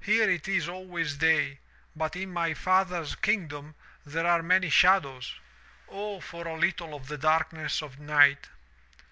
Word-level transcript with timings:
'Here 0.00 0.30
it 0.30 0.46
is 0.46 0.68
always 0.68 1.16
day, 1.16 1.58
but 1.96 2.14
in 2.14 2.30
my 2.32 2.54
father's 2.54 3.16
kingdom 3.16 3.74
there 4.06 4.24
are 4.24 4.40
many 4.40 4.70
shadows. 4.70 5.34
O, 5.88 6.20
for 6.20 6.46
a 6.46 6.54
little 6.56 6.94
of 6.94 7.08
the 7.08 7.18
darkness 7.18 7.82
of 7.82 7.98
night!' 7.98 8.46